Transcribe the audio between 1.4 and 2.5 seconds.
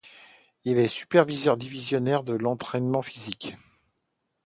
divisionnaire de